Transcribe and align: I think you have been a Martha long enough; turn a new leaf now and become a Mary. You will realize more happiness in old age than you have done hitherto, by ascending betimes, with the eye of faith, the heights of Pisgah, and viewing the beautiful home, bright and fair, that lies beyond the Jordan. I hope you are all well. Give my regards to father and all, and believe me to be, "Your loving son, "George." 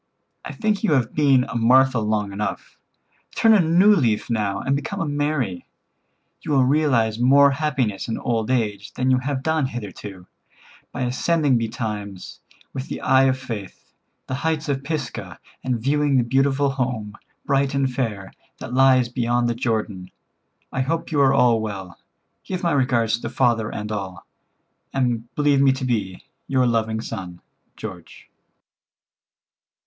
I 0.43 0.51
think 0.51 0.83
you 0.83 0.93
have 0.93 1.13
been 1.13 1.43
a 1.43 1.53
Martha 1.55 1.99
long 1.99 2.31
enough; 2.33 2.75
turn 3.35 3.53
a 3.53 3.59
new 3.59 3.95
leaf 3.95 4.31
now 4.31 4.57
and 4.59 4.75
become 4.75 4.99
a 4.99 5.07
Mary. 5.07 5.67
You 6.41 6.53
will 6.53 6.65
realize 6.65 7.19
more 7.19 7.51
happiness 7.51 8.07
in 8.07 8.17
old 8.17 8.49
age 8.49 8.93
than 8.95 9.11
you 9.11 9.19
have 9.19 9.43
done 9.43 9.67
hitherto, 9.67 10.25
by 10.91 11.01
ascending 11.01 11.59
betimes, 11.59 12.39
with 12.73 12.87
the 12.87 12.99
eye 12.99 13.25
of 13.25 13.37
faith, 13.37 13.93
the 14.25 14.33
heights 14.41 14.67
of 14.67 14.83
Pisgah, 14.83 15.39
and 15.63 15.79
viewing 15.79 16.17
the 16.17 16.23
beautiful 16.23 16.71
home, 16.71 17.15
bright 17.45 17.75
and 17.75 17.93
fair, 17.93 18.33
that 18.57 18.73
lies 18.73 19.07
beyond 19.07 19.47
the 19.47 19.53
Jordan. 19.53 20.09
I 20.71 20.81
hope 20.81 21.11
you 21.11 21.21
are 21.21 21.31
all 21.31 21.61
well. 21.61 21.99
Give 22.43 22.63
my 22.63 22.71
regards 22.71 23.19
to 23.19 23.29
father 23.29 23.69
and 23.69 23.91
all, 23.91 24.25
and 24.91 25.31
believe 25.35 25.61
me 25.61 25.71
to 25.73 25.85
be, 25.85 26.25
"Your 26.47 26.65
loving 26.65 27.01
son, 27.01 27.39
"George." 27.77 28.31